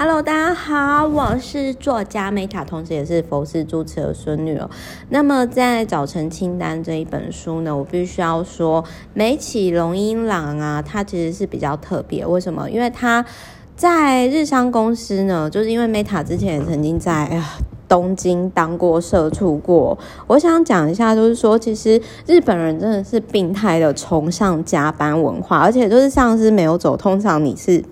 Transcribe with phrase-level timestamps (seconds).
[0.00, 4.70] Hello，大家好，我是作家 Meta，同时也是佛寺主持的孙女哦。
[5.08, 12.24] 那么在早晨清单这一本书呢，我必须要说，美崎荣一郎啊，他其实是比较特别。
[12.24, 12.70] 为什么？
[12.70, 13.26] 因为他
[13.74, 17.44] 在日商公司呢，就是因为 Meta 之前也曾经在哎呀
[17.88, 19.98] 东京当过社畜过。
[20.28, 27.82] 我想讲一下，就是说，其实日本人真的是病态的崇尚加班文化，而且就是上司没有走，通常你是。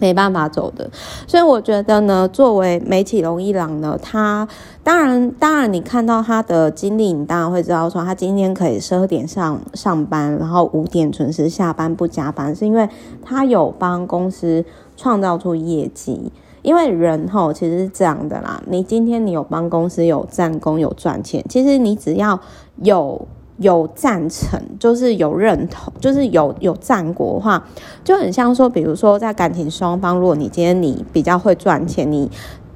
[0.00, 0.90] 没办法走的，
[1.26, 4.48] 所以我觉得呢，作为美崎荣一郎呢，他
[4.82, 12.88] 当然当然，你看到他的经历，你当然会知道说，他今天可以十二点上上班，然后五点准时下班不加班，是因为
[13.22, 14.64] 他有帮公司
[14.96, 16.32] 创造出业绩。
[16.62, 22.40] 因为人吼其实是这样的啦，你今天你有帮公司有战功有赚钱，其实你只要
[22.82, 23.28] 有。
[23.60, 27.62] 有赞成，就是有认同，就是有有战果的话，
[28.02, 32.30] 就很像说，比如说在感情双方，如果你今天你比较会赚钱，你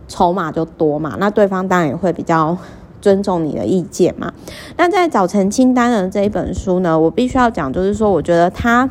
[0.07, 2.57] 筹码就多嘛，那对方当然也会比较
[3.01, 4.32] 尊重你的意见嘛。
[4.77, 8.88] 那在早晨清单的这一本书呢，我必须要讲，就是说，我觉得他。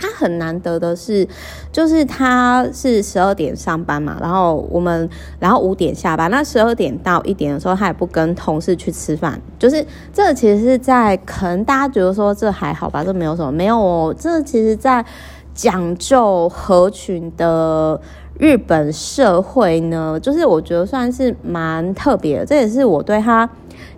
[0.00, 1.28] 他很难得的是，
[1.70, 6.30] 就是他是十二点上班嘛，然后我们然后五点下班。
[6.30, 9.38] 那十二点到一点的时候，他也不跟同事去吃饭。
[9.58, 14.14] 就是这其实是在可能大家觉得说这还好吧，这没有什么，没有哦。
[14.18, 15.04] 这其实在
[15.52, 18.00] 讲究合群的
[18.38, 22.46] 日本社会呢，就是我觉得算是蛮特别的。
[22.46, 23.48] 这也是我对他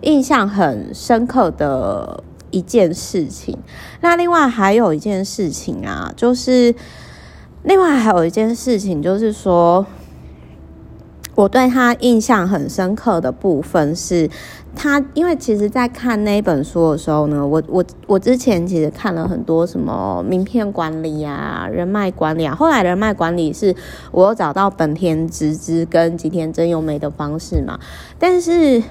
[0.01, 2.21] 印象很深刻的。
[2.53, 3.57] 一件事情，
[4.01, 6.73] 那另外还有一件事情啊，就是
[7.63, 9.83] 另外还有一件事情，就是说
[11.33, 14.29] 我对他印象很深刻的部分是，
[14.75, 23.75] 他因为其实在看那本书的时候呢，我我我之前其实看了很多什么名片管理啊、人脉管理啊，后来人脉管理是
[24.11, 27.79] 我有找到本田直之跟吉田真由美的方式嘛，
[28.19, 28.83] 但是。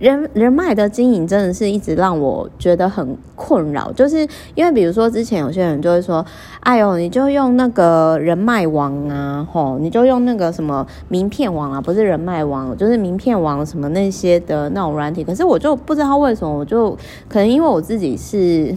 [0.00, 6.24] 人人脉的经营真的是一直让我觉得很困扰，就是因为比如说之前有些人就会说，
[6.60, 15.22] 哎呦，你就用那个人脉网啊，吼，你就用那个什么名片网啊，不是人脉网，就是名片网什么那些的那种软体。
[15.22, 16.96] 可是我就不知道为什么，我就
[17.28, 18.74] 可能因为我自己是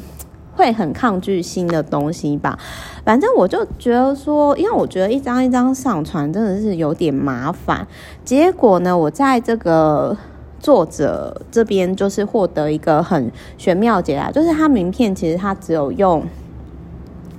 [0.58, 2.60] 会很抗拒新的东西吧。
[3.06, 7.88] 反正我就觉得说，因为我觉得一张一张上传真的是有点麻烦。
[8.26, 10.18] 结果呢，我在这个。
[10.64, 16.24] 作者这边就是获得一个很玄妙解答，就是他名片其实他只有用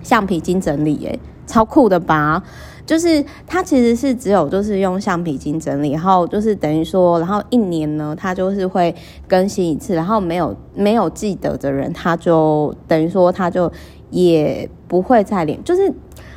[0.02, 2.42] 橡皮筋整理，诶，超酷的吧？
[2.84, 8.94] 就是他其实是只有就是用橡皮筋整理，然后就是等于说，然后一年呢，他就是会
[9.26, 13.72] 更新一次，然后没有没有记得的人，他就等于说他就
[14.10, 15.64] 也不会再连。
[15.64, 15.90] 就是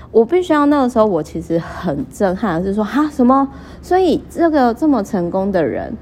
[0.10, 3.46] 我必须要那个时候，我其实很震撼，是说哈什么？
[3.82, 5.94] 所以这个这么成功的人。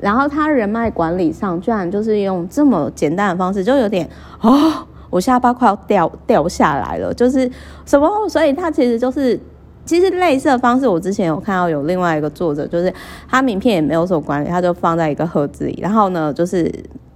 [0.00, 4.08] 然后他人脉管理上居然就是用这么简单的方式，就有点
[4.40, 7.12] 哦，我下巴快要掉掉下来了。
[7.12, 7.50] 就是
[7.84, 8.08] 什么？
[8.28, 9.38] 所以他其实就是
[9.84, 12.92] 其实类似的方式，我之前有看到有另外一个作者，就是
[13.28, 16.72] 他名片也没有什么管理，他就放在一个盒子里，然后呢，就是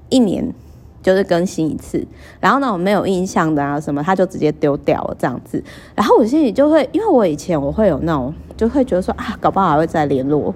[0.08, 0.52] 一年
[1.02, 2.04] 就是更新一次，
[2.40, 5.62] 然后呢，我没有印象的啊什么，他就直接丢掉了这样子。
[5.94, 10.54] 然后我心里就会，因为我以前我会有那种，就会觉得说啊，搞不好还会再联络。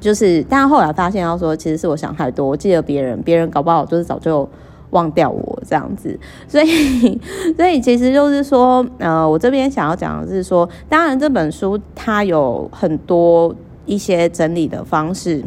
[0.00, 2.46] 就是，但后来发现，要说其实是我想太多。
[2.46, 4.48] 我记得别人，别人搞不好就是早就
[4.90, 6.18] 忘掉我这样子。
[6.46, 7.20] 所以，
[7.56, 13.54] 所以其实就是说，呃，我这边想要讲的是说，当然这本书它有很多
[13.86, 15.42] 一些整理的方式，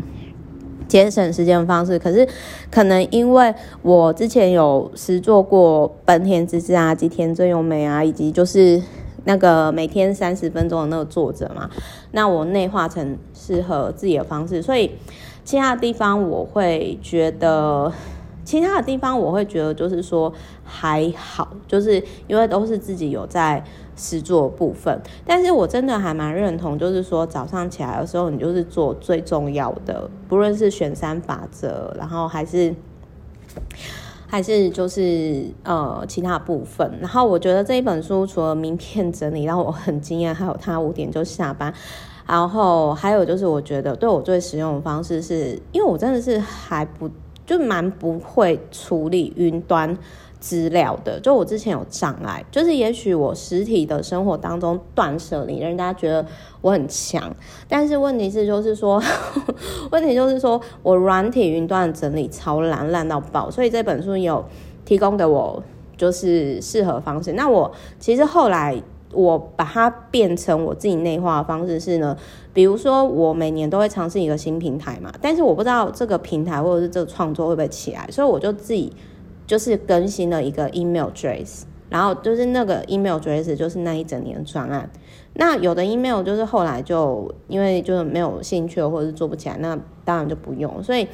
[0.87, 1.97] 节省时间的方式。
[1.97, 2.27] 可是，
[2.69, 8.81] 可能因为我之前有实做过本田直之啊、吉田真由美啊，以及就是。
[9.23, 11.69] 那个每天三十分钟的那个作者嘛，
[12.11, 14.91] 那我内化成适合自己的方式，所以
[15.43, 17.91] 其他的地方我会觉得，
[18.43, 20.33] 其他的地方我会觉得就是说
[20.63, 23.63] 还好，就是因为都是自己有在
[23.95, 32.73] 实做部分，但是我真的还蛮认同，就是说早上起来的时候，你就是做最重要的，不论是选三法则，然后还是。
[34.31, 41.73] 还是就是呃其他部分，然后我觉得这一本书除了名片整理让我很惊艳，还有他五点就下班，
[42.25, 47.09] 然后还有就是我觉得对我最实用的方式是，因为我真的是还不
[47.45, 49.97] 就蛮不会处理云端。
[50.41, 56.25] 资料的，就我之前有障碍，就是也许我实体的生活当中断舍离，让大家觉得
[56.61, 57.33] 我很强，
[57.69, 59.01] 但是问题是就是说，
[59.91, 64.43] 问题就是说我软体云端整理超烂，烂到爆，所以这本书有
[64.83, 65.63] 提供给我
[65.95, 67.33] 就是适合方式。
[67.33, 68.81] 那我其实后来
[69.13, 72.17] 我把它变成我自己内化的方式是呢，
[72.51, 78.91] 比如说我每年都会尝试一个新平台嘛，但是我不知道这个平台或者是这个创作会不会起来，所以我就自己
[79.51, 84.89] 就是更新了一个 email address，然后就是那个 email address 就是那一整年的专案。
[85.33, 90.81] 那有的 email 就是后来就因为就是没有兴趣或者是做不起来，那当然就不用。
[90.81, 91.05] 所以，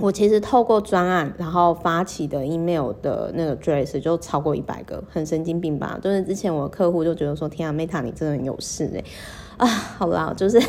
[0.00, 5.98] 我其实透过专案然后发起的 email 的那个 address 就超过一百个，很神经病吧？
[6.02, 9.02] 就是之前我的客户就觉得说：“天啊，Meta 你真的很有事哎。”
[9.56, 10.60] 啊，好啦，就是，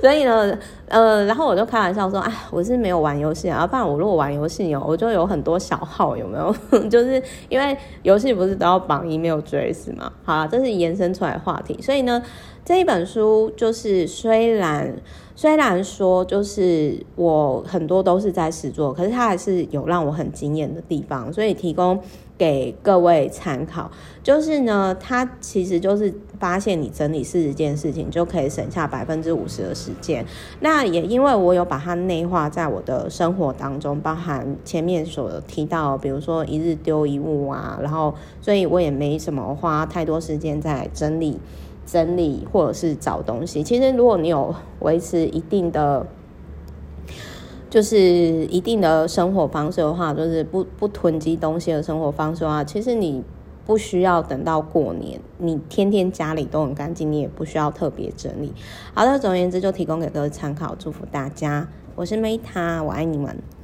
[0.00, 0.56] 所以呢，
[0.88, 6.54] 呃，然后我就开玩笑说，哎，我是没有玩游戏啊，不然我如果玩游戏有，我就有很多小号，有没有？
[6.88, 10.12] 就是因为游戏不是都要绑 email address 嘛？
[10.24, 12.22] 好啦，这是延伸出来的话题，所以呢，
[12.64, 14.94] 这一本书就是虽然
[15.34, 21.98] 虽然说就是我很多都是在实作，可是它还是有让我很惊艳的地方，所以提供。
[22.38, 23.90] 给各位参考，
[24.22, 30.24] 就是呢，它其实就是发现你整理四十件事情就可以省下百分之五十的时间。
[30.60, 41.38] 那也因为我有把它内化在我的生活当中，包含前面所提到，比如说一日丢一物啊，然后所以我也没什么花太多时间在整理、
[41.86, 43.62] 整理或者是找东西。
[43.62, 46.06] 其实如果你有维持一定的。
[47.68, 47.98] 就是
[48.46, 53.22] 一定的生活方式的话，就是不不囤积东西的生活方式的话，其实你
[53.66, 58.52] 不需要等到过年，你天天家里都很干净，你也不需要特别整理。
[58.94, 61.68] 好的，总而言之，就提供给各位参考，祝福大家。
[61.96, 63.36] 我是 Meta，我爱你们。